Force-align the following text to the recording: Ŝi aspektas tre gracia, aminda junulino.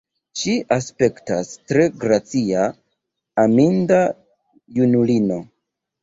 Ŝi 0.41 0.53
aspektas 0.75 1.49
tre 1.71 1.83
gracia, 2.03 2.63
aminda 3.43 3.99
junulino. 4.79 5.39